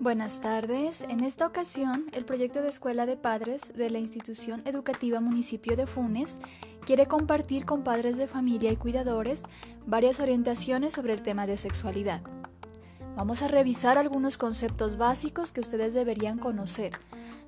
[0.00, 1.02] Buenas tardes.
[1.02, 5.86] En esta ocasión, el proyecto de escuela de padres de la institución educativa municipio de
[5.86, 6.38] Funes
[6.86, 9.42] quiere compartir con padres de familia y cuidadores
[9.86, 12.22] varias orientaciones sobre el tema de sexualidad.
[13.14, 16.94] Vamos a revisar algunos conceptos básicos que ustedes deberían conocer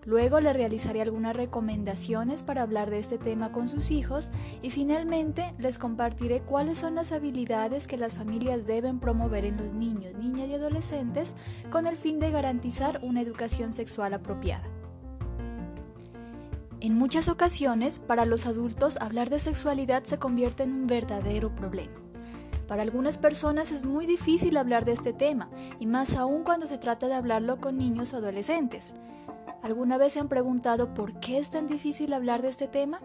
[0.04, 4.30] Luego le realizaré algunas recomendaciones para hablar de este tema con sus hijos
[4.60, 9.72] y finalmente les compartiré cuáles son las habilidades que las familias deben promover en los
[9.72, 11.36] niños, niñas y adolescentes
[11.70, 14.68] con el fin de garantizar una educación sexual apropiada.
[16.80, 21.94] En muchas ocasiones, para los adultos, hablar de sexualidad se convierte en un verdadero problema.
[22.66, 25.48] Para algunas personas es muy difícil hablar de este tema,
[25.78, 28.96] y más aún cuando se trata de hablarlo con niños o adolescentes.
[29.62, 33.00] ¿Alguna vez se han preguntado por qué es tan difícil hablar de este tema?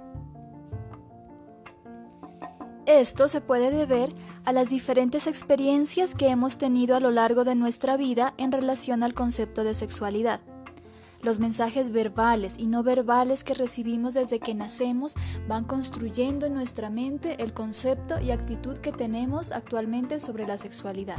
[2.88, 4.10] Esto se puede deber
[4.44, 9.04] a las diferentes experiencias que hemos tenido a lo largo de nuestra vida en relación
[9.04, 10.40] al concepto de sexualidad.
[11.22, 15.14] Los mensajes verbales y no verbales que recibimos desde que nacemos
[15.48, 21.18] van construyendo en nuestra mente el concepto y actitud que tenemos actualmente sobre la sexualidad.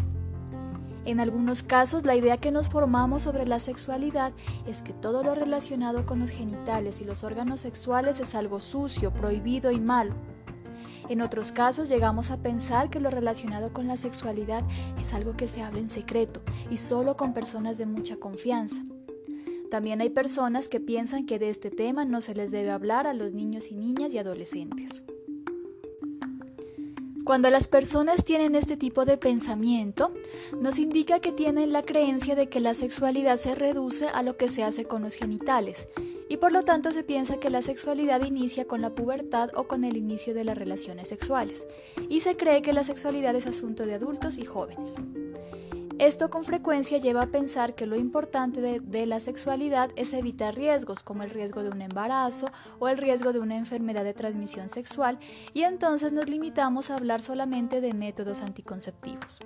[1.04, 4.32] En algunos casos, la idea que nos formamos sobre la sexualidad
[4.66, 9.12] es que todo lo relacionado con los genitales y los órganos sexuales es algo sucio,
[9.12, 10.14] prohibido y malo.
[11.08, 14.62] En otros casos llegamos a pensar que lo relacionado con la sexualidad
[15.00, 18.82] es algo que se habla en secreto y solo con personas de mucha confianza.
[19.70, 23.14] También hay personas que piensan que de este tema no se les debe hablar a
[23.14, 25.02] los niños y niñas y adolescentes.
[27.28, 30.14] Cuando las personas tienen este tipo de pensamiento,
[30.62, 34.48] nos indica que tienen la creencia de que la sexualidad se reduce a lo que
[34.48, 35.88] se hace con los genitales,
[36.30, 39.84] y por lo tanto se piensa que la sexualidad inicia con la pubertad o con
[39.84, 41.66] el inicio de las relaciones sexuales,
[42.08, 44.94] y se cree que la sexualidad es asunto de adultos y jóvenes.
[45.98, 51.03] Esto con frecuencia lleva a pensar que lo importante de, la sexualidad es evitar riesgos
[51.03, 55.19] como el riesgo de un embarazo o el riesgo de una enfermedad de transmisión sexual
[55.54, 59.41] y entonces nos limitamos a hablar solamente de métodos anticonceptivos.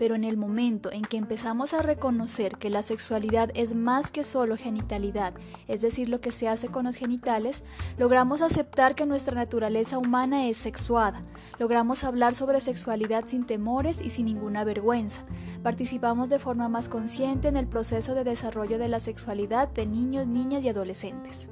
[0.00, 4.24] Pero en el momento en que empezamos a reconocer que la sexualidad es más que
[4.24, 5.34] solo genitalidad,
[5.68, 7.62] es decir, lo que se hace con los genitales,
[7.98, 11.22] logramos aceptar que nuestra naturaleza humana es sexuada,
[11.58, 15.20] logramos hablar sobre sexualidad sin temores y sin ninguna vergüenza,
[15.62, 20.26] participamos de forma más consciente en el proceso de desarrollo de la sexualidad de niños,
[20.26, 21.50] niñas y adolescentes.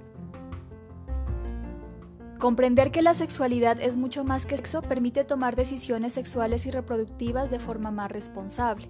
[2.38, 7.50] Comprender que la sexualidad es mucho más que sexo permite tomar decisiones sexuales y reproductivas
[7.50, 8.88] de forma más responsable,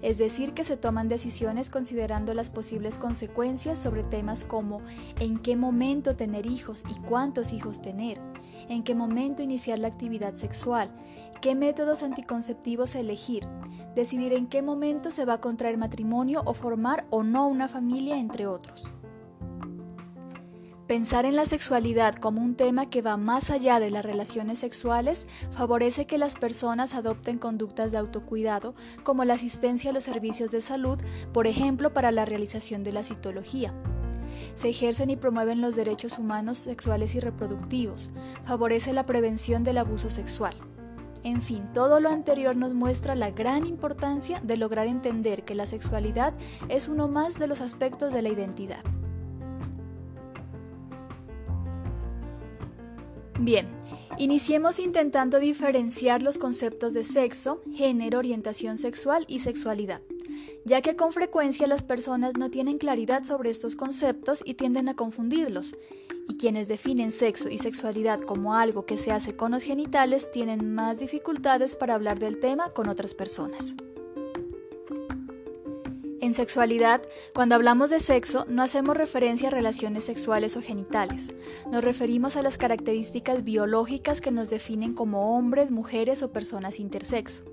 [0.00, 4.80] es decir, que se toman decisiones considerando las posibles consecuencias sobre temas como
[5.20, 8.18] en qué momento tener hijos y cuántos hijos tener,
[8.70, 10.90] en qué momento iniciar la actividad sexual,
[11.42, 13.46] qué métodos anticonceptivos elegir,
[13.94, 18.18] decidir en qué momento se va a contraer matrimonio o formar o no una familia,
[18.18, 18.90] entre otros.
[20.86, 25.26] Pensar en la sexualidad como un tema que va más allá de las relaciones sexuales
[25.50, 30.60] favorece que las personas adopten conductas de autocuidado como la asistencia a los servicios de
[30.60, 31.00] salud,
[31.32, 33.74] por ejemplo, para la realización de la citología.
[34.54, 38.10] Se ejercen y promueven los derechos humanos sexuales y reproductivos,
[38.44, 40.54] favorece la prevención del abuso sexual.
[41.24, 45.66] En fin, todo lo anterior nos muestra la gran importancia de lograr entender que la
[45.66, 46.32] sexualidad
[46.68, 48.84] es uno más de los aspectos de la identidad.
[53.38, 53.68] Bien,
[54.16, 60.00] iniciemos intentando diferenciar los conceptos de sexo, género, orientación sexual y sexualidad,
[60.64, 64.96] ya que con frecuencia las personas no tienen claridad sobre estos conceptos y tienden a
[64.96, 65.76] confundirlos,
[66.28, 70.74] y quienes definen sexo y sexualidad como algo que se hace con los genitales tienen
[70.74, 73.76] más dificultades para hablar del tema con otras personas.
[76.26, 77.02] En sexualidad,
[77.36, 81.32] cuando hablamos de sexo, no hacemos referencia a relaciones sexuales o genitales.
[81.70, 87.44] Nos referimos a las características biológicas que nos definen como hombres, mujeres o personas intersexo.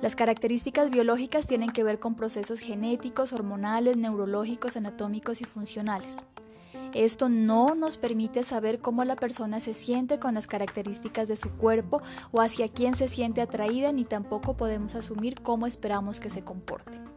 [0.00, 6.16] Las características biológicas tienen que ver con procesos genéticos, hormonales, neurológicos, anatómicos y funcionales.
[6.94, 11.50] Esto no nos permite saber cómo la persona se siente con las características de su
[11.50, 12.00] cuerpo
[12.32, 17.13] o hacia quién se siente atraída, ni tampoco podemos asumir cómo esperamos que se comporte.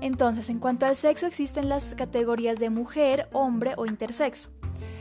[0.00, 4.50] Entonces, en cuanto al sexo, existen las categorías de mujer, hombre o intersexo.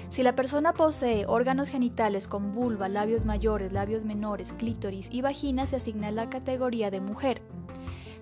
[0.09, 5.65] Si la persona posee órganos genitales con vulva, labios mayores, labios menores, clítoris y vagina,
[5.65, 7.41] se asigna la categoría de mujer.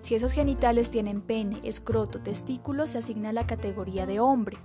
[0.02, 4.56] Si esos genitales tienen pene, escroto, testículos, se asigna la categoría de hombre.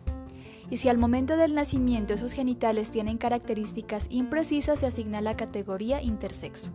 [0.69, 6.01] Y si al momento del nacimiento esos genitales tienen características imprecisas, se asigna la categoría
[6.01, 6.71] intersexo.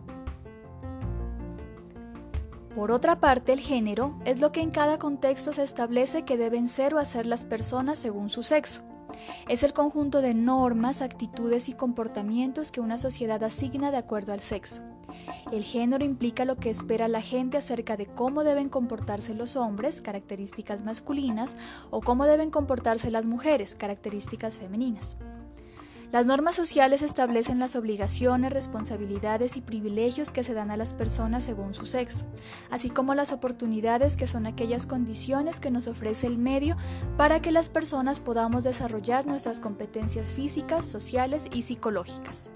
[2.75, 6.67] Por otra parte, el género es lo que en cada contexto se establece que deben
[6.67, 8.81] ser o hacer las personas según su sexo.
[9.47, 14.39] Es el conjunto de normas, actitudes y comportamientos que una sociedad asigna de acuerdo al
[14.39, 14.81] sexo.
[15.51, 20.01] El género implica lo que espera la gente acerca de cómo deben comportarse los hombres,
[20.01, 21.55] características masculinas,
[21.91, 25.15] o cómo deben comportarse las mujeres, características femeninas.
[26.13, 31.43] Las normas sociales establecen las obligaciones, responsabilidades y privilegios que se dan a las personas
[31.43, 32.25] según su sexo,
[32.69, 36.77] así como las oportunidades que son aquellas condiciones que nos ofrece el medio
[37.17, 42.51] para que las personas podamos desarrollar nuestras competencias físicas, sociales y psicológicas.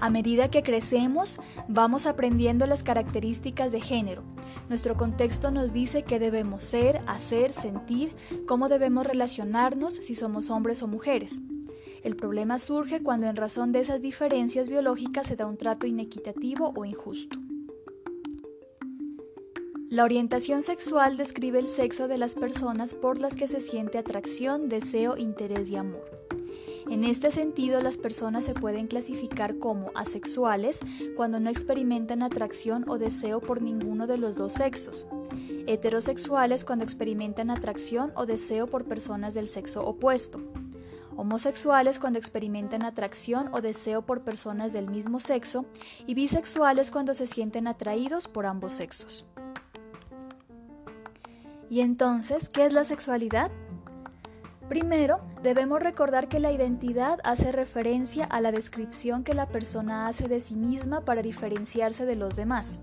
[0.00, 4.24] A medida que crecemos, vamos aprendiendo las características de género.
[4.68, 8.16] Nuestro contexto nos dice qué debemos ser, hacer, sentir,
[8.48, 11.38] cómo debemos relacionarnos si somos hombres o mujeres.
[12.02, 16.72] El problema surge cuando en razón de esas diferencias biológicas se da un trato inequitativo
[16.74, 17.38] o injusto.
[19.88, 24.68] La orientación sexual describe el sexo de las personas por las que se siente atracción,
[24.68, 26.22] deseo, interés y amor.
[26.90, 30.80] En este sentido, las personas se pueden clasificar como asexuales
[31.16, 35.06] cuando no experimentan atracción o deseo por ninguno de los dos sexos,
[35.66, 40.40] heterosexuales cuando experimentan atracción o deseo por personas del sexo opuesto,
[41.22, 45.64] homosexuales cuando experimentan atracción o deseo por personas del mismo sexo
[46.06, 49.24] y bisexuales cuando se sienten atraídos por ambos sexos.
[51.70, 53.50] ¿Y entonces qué es la sexualidad?
[54.68, 60.28] Primero, debemos recordar que la identidad hace referencia a la descripción que la persona hace
[60.28, 62.80] de sí misma para diferenciarse de los demás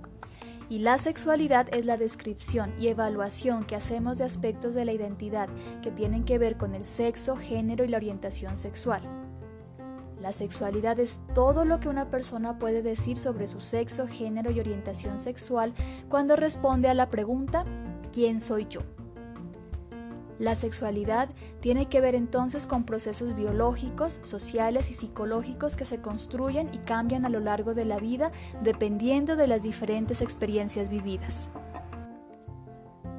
[0.70, 5.50] y la sexualidad es la descripción y evaluación que hacemos de aspectos de la identidad
[5.82, 9.02] que tienen que ver con el sexo, género y la orientación sexual.
[10.22, 14.60] La sexualidad es todo lo que una persona puede decir sobre su sexo, género y
[14.60, 15.74] orientación sexual
[16.08, 17.66] cuando responde a la pregunta
[18.12, 18.82] ¿quién soy yo?
[20.40, 26.70] La sexualidad tiene que ver entonces con procesos biológicos, sociales y psicológicos que se construyen
[26.74, 28.32] y cambian a lo largo de la vida
[28.64, 31.52] dependiendo de las diferentes experiencias vividas.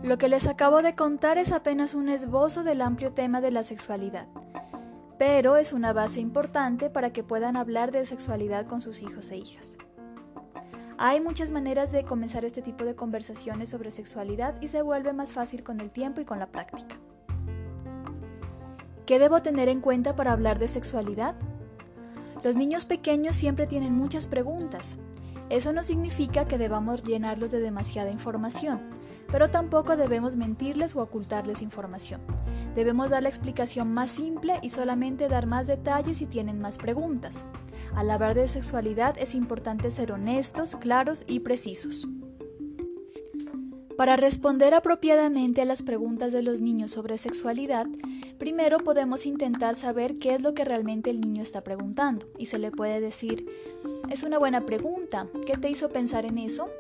[0.02, 3.64] Lo que les acabo de contar es apenas un esbozo del amplio tema de la
[3.64, 4.26] sexualidad,
[5.19, 9.37] pero es una base importante para que puedan hablar de sexualidad con sus hijos e
[9.37, 9.76] hijas.
[10.96, 15.34] Hay muchas maneras de comenzar este tipo de conversaciones sobre sexualidad y se vuelve más
[15.34, 16.96] fácil con el tiempo y con la práctica.
[19.11, 21.35] ¿Qué debo tener en cuenta para hablar de sexualidad?
[22.45, 24.99] Los niños pequeños siempre tienen muchas preguntas.
[25.49, 28.83] Eso no significa que debamos llenarlos de demasiada información,
[29.27, 32.21] pero tampoco debemos mentirles o ocultarles información.
[32.77, 37.45] Debemos dar la explicación más simple y solamente dar más detalles si tienen más preguntas.
[37.97, 42.06] Al hablar de sexualidad es importante ser honestos, claros y precisos.
[44.00, 47.87] Para responder apropiadamente a las preguntas de los niños sobre sexualidad,
[48.38, 52.58] primero podemos intentar saber qué es lo que realmente el niño está preguntando y se
[52.58, 53.44] le puede decir,
[54.08, 56.70] es una buena pregunta, ¿qué te hizo pensar en eso?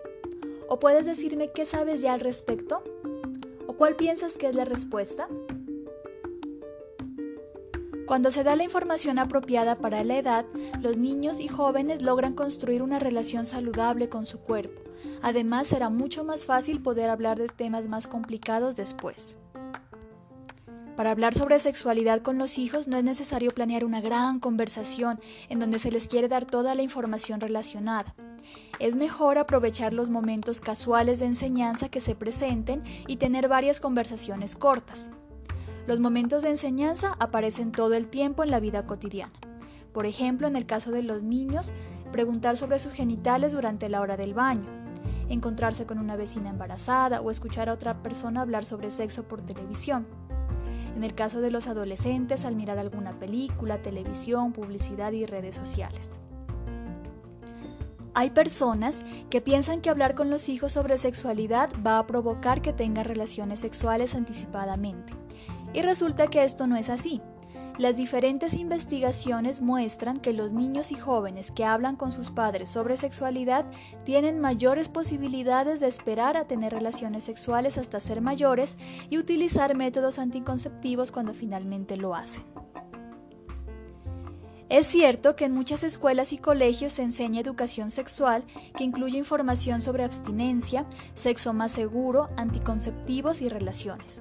[0.70, 2.82] ¿O puedes decirme qué sabes ya al respecto?
[3.66, 5.28] ¿O cuál piensas que es la respuesta?
[8.10, 10.44] Cuando se da la información apropiada para la edad,
[10.80, 14.82] los niños y jóvenes logran construir una relación saludable con su cuerpo
[15.22, 19.38] Además, será mucho más fácil poder hablar de temas más complicados después.
[20.96, 25.60] Para hablar sobre sexualidad con los hijos no es necesario planear una gran conversación en
[25.60, 28.12] donde se les quiere dar toda la información relacionada.
[28.80, 34.56] Es mejor aprovechar los momentos casuales de enseñanza que se presenten y tener varias conversaciones
[34.56, 35.10] cortas.
[35.86, 39.32] Los momentos de enseñanza aparecen todo el tiempo en la vida cotidiana.
[39.92, 41.72] Por ejemplo, en el caso de los niños,
[42.12, 44.80] preguntar sobre sus genitales durante la hora del baño
[45.30, 50.06] encontrarse con una vecina embarazada o escuchar a otra persona hablar sobre sexo por televisión.
[50.96, 56.20] En el caso de los adolescentes, al mirar alguna película, televisión, publicidad y redes sociales.
[58.12, 62.72] Hay personas que piensan que hablar con los hijos sobre sexualidad va a provocar que
[62.72, 65.12] tengan relaciones sexuales anticipadamente.
[65.72, 67.20] Y resulta que esto no es así.
[67.80, 72.98] Las diferentes investigaciones muestran que los niños y jóvenes que hablan con sus padres sobre
[72.98, 73.64] sexualidad
[74.04, 78.76] tienen mayores posibilidades de esperar a tener relaciones sexuales hasta ser mayores
[79.08, 82.44] y utilizar métodos anticonceptivos cuando finalmente lo hacen.
[84.68, 88.44] Es cierto que en muchas escuelas y colegios se enseña educación sexual
[88.76, 90.84] que incluye información sobre abstinencia,
[91.14, 94.20] sexo más seguro, anticonceptivos y relaciones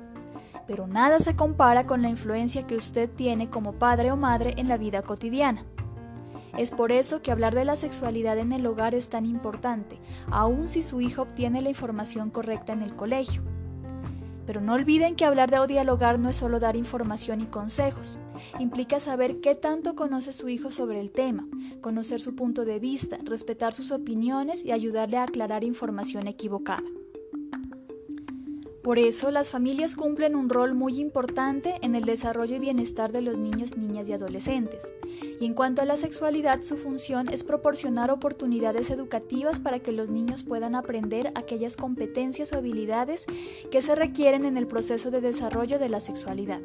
[0.69, 4.67] pero nada se compara con la influencia que usted tiene como padre o madre en
[4.67, 5.65] la vida cotidiana.
[6.59, 9.97] Es por eso que hablar de la sexualidad en el hogar es tan importante,
[10.29, 13.41] aun si su hijo obtiene la información correcta en el colegio.
[14.45, 18.19] Pero no olviden que hablar de o dialogar no es solo dar información y consejos.
[18.59, 21.47] Implica saber qué tanto conoce su hijo sobre el tema,
[21.81, 26.83] conocer su punto de vista, respetar sus opiniones y ayudarle a aclarar información equivocada.
[28.83, 33.21] Por eso, las familias cumplen un rol muy importante en el desarrollo y bienestar de
[33.21, 34.93] los niños, niñas y adolescentes.
[35.39, 40.09] Y en cuanto a la sexualidad, su función es proporcionar oportunidades educativas para que los
[40.09, 43.25] niños puedan aprender aquellas competencias o habilidades
[43.69, 46.61] que se requieren en el proceso de desarrollo de la sexualidad.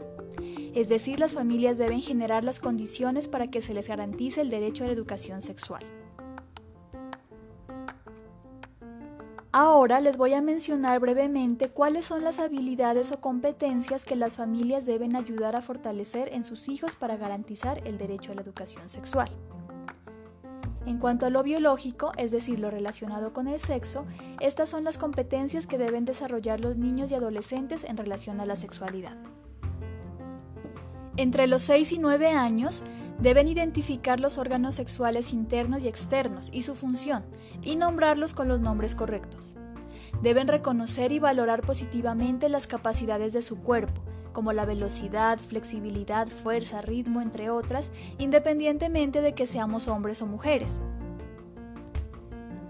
[0.74, 4.84] Es decir, las familias deben generar las condiciones para que se les garantice el derecho
[4.84, 5.84] a la educación sexual.
[9.56, 14.84] Ahora les voy a mencionar brevemente cuáles son las habilidades o competencias que las familias
[14.84, 19.30] deben ayudar a fortalecer en sus hijos para garantizar el derecho a la educación sexual.
[20.86, 24.06] En cuanto a lo biológico, es decir, lo relacionado con el sexo,
[24.40, 28.56] estas son las competencias que deben desarrollar los niños y adolescentes en relación a la
[28.56, 29.16] sexualidad.
[31.16, 32.82] Entre los 6 y 9 años,
[33.20, 37.24] Deben identificar los órganos sexuales internos y externos y su función,
[37.62, 39.54] y nombrarlos con los nombres correctos.
[40.22, 44.02] Deben reconocer y valorar positivamente las capacidades de su cuerpo,
[44.32, 50.82] como la velocidad, flexibilidad, fuerza, ritmo, entre otras, independientemente de que seamos hombres o mujeres.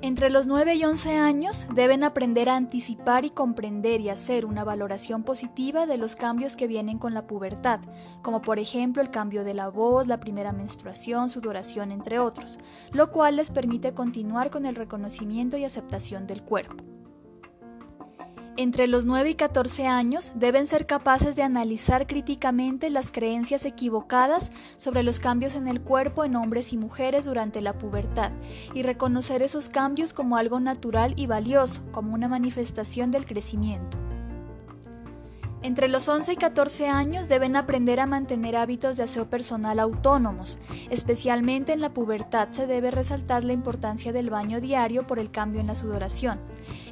[0.04, 4.62] Entre los 9 y 11 años deben aprender a anticipar y comprender y hacer una
[4.62, 7.80] valoración positiva de los cambios que vienen con la pubertad,
[8.20, 12.58] como por ejemplo el cambio de la voz, la primera menstruación, sudoración, entre otros,
[12.92, 16.84] lo cual les permite continuar con el reconocimiento y aceptación del cuerpo.
[18.56, 24.52] Entre los 9 y 14 años deben ser capaces de analizar críticamente las creencias equivocadas
[24.76, 28.30] sobre los cambios en el cuerpo en hombres y mujeres durante la pubertad
[28.72, 33.98] y reconocer esos cambios como algo natural y valioso, como una manifestación del crecimiento.
[35.64, 40.58] Entre los 11 y 14 años deben aprender a mantener hábitos de aseo personal autónomos.
[40.90, 45.62] Especialmente en la pubertad se debe resaltar la importancia del baño diario por el cambio
[45.62, 46.38] en la sudoración,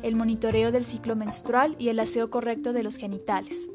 [0.03, 3.69] el monitoreo del ciclo menstrual y el aseo correcto de los genitales.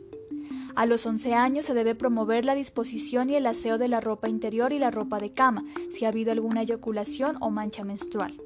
[0.75, 4.29] A los 11 años se debe promover la disposición y el aseo de la ropa
[4.29, 8.41] interior y la ropa de cama, si ha habido alguna eyaculación o mancha menstrual.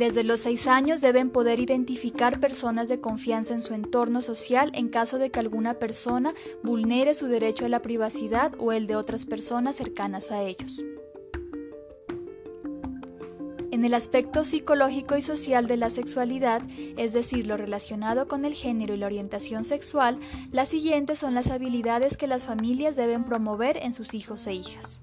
[0.00, 4.88] Desde los seis años deben poder identificar personas de confianza en su entorno social en
[4.88, 9.26] caso de que alguna persona vulnere su derecho a la privacidad o el de otras
[9.26, 10.82] personas cercanas a ellos.
[13.70, 16.62] En el aspecto psicológico y social de la sexualidad,
[16.96, 20.18] es decir, lo relacionado con el género y la orientación sexual,
[20.50, 24.98] las siguientes son las habilidades que las familias deben promover en sus hijos e hijas.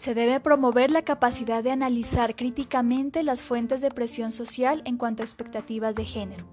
[0.00, 5.22] Se debe promover la capacidad de analizar críticamente las fuentes de presión social en cuanto
[5.22, 6.46] a expectativas de género.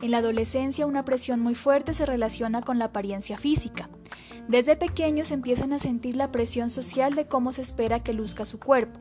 [0.00, 3.90] En la adolescencia una presión muy fuerte se relaciona con la apariencia física.
[4.48, 8.58] Desde pequeños empiezan a sentir la presión social de cómo se espera que luzca su
[8.58, 9.00] cuerpo.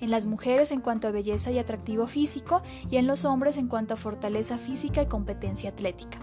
[0.00, 3.66] En las mujeres en cuanto a belleza y atractivo físico y en los hombres en
[3.66, 6.20] cuanto a fortaleza física y competencia atlética.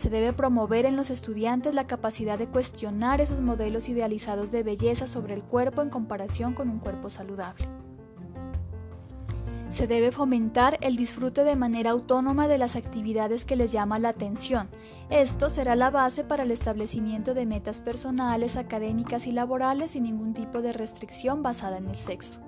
[0.00, 5.06] Se debe promover en los estudiantes la capacidad de cuestionar esos modelos idealizados de belleza
[5.06, 7.68] sobre el cuerpo en comparación con un cuerpo saludable.
[9.68, 14.08] Se debe fomentar el disfrute de manera autónoma de las actividades que les llama la
[14.08, 14.70] atención.
[15.10, 20.32] Esto será la base para el establecimiento de metas personales, académicas y laborales sin ningún
[20.32, 22.40] tipo de restricción basada en el sexo.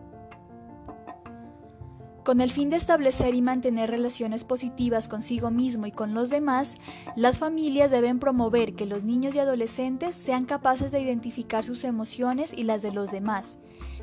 [2.25, 6.77] Con el fin de establecer y mantener relaciones positivas consigo mismo y con los demás,
[7.17, 12.53] las familias deben promover que los niños y adolescentes sean capaces de identificar sus emociones
[12.57, 13.59] y las de los demás,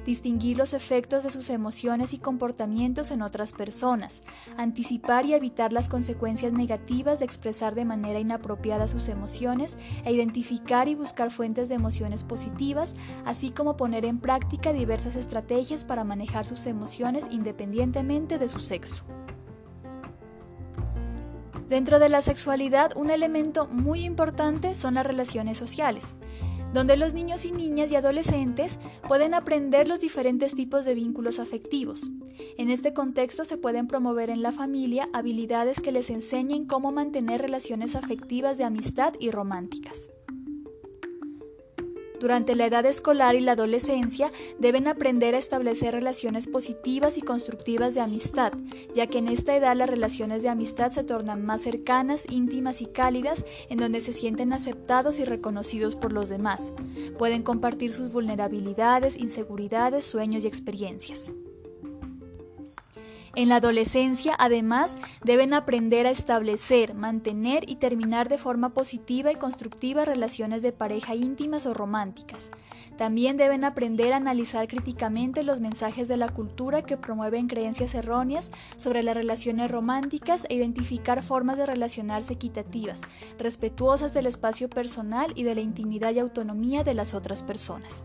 [0.09, 4.23] distinguir los efectos de sus emociones y comportamientos en otras personas,
[4.57, 10.87] anticipar y evitar las consecuencias negativas de expresar de manera inapropiada sus emociones e identificar
[10.87, 16.47] y buscar fuentes de emociones positivas, así como poner en práctica diversas estrategias para manejar
[16.47, 19.05] sus emociones independientemente de su sexo.
[21.69, 26.15] Dentro de la sexualidad, un elemento muy importante son las relaciones sociales
[26.73, 32.09] donde los niños y niñas y adolescentes pueden aprender los diferentes tipos de vínculos afectivos.
[32.57, 37.41] En este contexto se pueden promover en la familia habilidades que les enseñen cómo mantener
[37.41, 40.09] relaciones afectivas de amistad y románticas.
[42.19, 47.93] Durante la edad escolar y la adolescencia deben aprender a establecer relaciones positivas y constructivas
[47.93, 48.53] de amistad,
[48.93, 52.87] ya que en esta edad las relaciones de amistad se tornan más cercanas, íntimas y
[52.87, 56.73] cálidas, en donde se sienten aceptados y reconocidos por los demás.
[57.17, 61.31] Pueden compartir sus vulnerabilidades, inseguridades, sueños y experiencias.
[63.39, 69.37] En la adolescencia, además, deben aprender a establecer, mantener y terminar de forma positiva y
[69.37, 72.51] constructiva relaciones de pareja íntimas o románticas.
[72.97, 78.51] También deben aprender a analizar críticamente los mensajes de la cultura que promueven creencias erróneas
[78.75, 83.03] sobre las relaciones románticas e identificar formas de relacionarse equitativas,
[83.37, 88.03] respetuosas del espacio personal y de la intimidad y autonomía de las otras personas.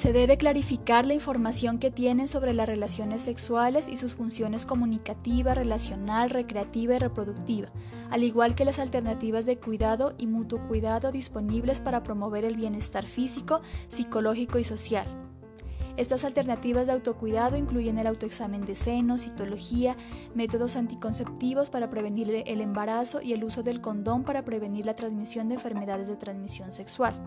[0.00, 5.52] Se debe clarificar la información que tienen sobre las relaciones sexuales y sus funciones comunicativa,
[5.52, 7.68] relacional, recreativa y reproductiva,
[8.08, 13.06] al igual que las alternativas de cuidado y mutuo cuidado disponibles para promover el bienestar
[13.06, 15.06] físico, psicológico y social.
[15.98, 19.98] Estas alternativas de autocuidado incluyen el autoexamen de seno, citología,
[20.34, 25.50] métodos anticonceptivos para prevenir el embarazo y el uso del condón para prevenir la transmisión
[25.50, 27.22] de enfermedades de transmisión sexual.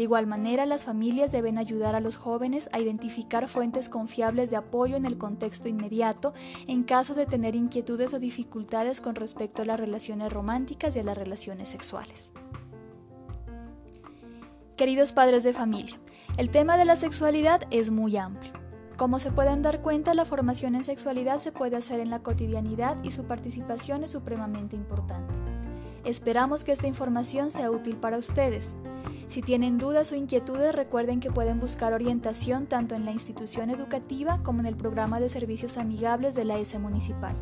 [0.00, 4.56] De igual manera, las familias deben ayudar a los jóvenes a identificar fuentes confiables de
[4.56, 6.32] apoyo en el contexto inmediato
[6.66, 11.02] en caso de tener inquietudes o dificultades con respecto a las relaciones románticas y a
[11.02, 12.32] las relaciones sexuales.
[14.78, 15.98] Queridos padres de familia,
[16.38, 18.54] el tema de la sexualidad es muy amplio.
[18.96, 22.96] Como se pueden dar cuenta, la formación en sexualidad se puede hacer en la cotidianidad
[23.04, 25.49] y su participación es supremamente importante.
[26.04, 28.74] Esperamos que esta información sea útil para ustedes.
[29.28, 34.40] Si tienen dudas o inquietudes, recuerden que pueden buscar orientación tanto en la institución educativa
[34.42, 37.36] como en el programa de servicios amigables de la ESE municipal.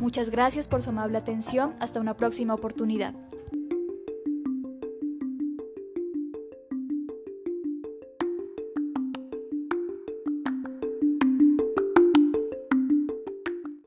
[0.00, 1.74] Muchas gracias por su amable atención.
[1.78, 3.14] Hasta una próxima oportunidad.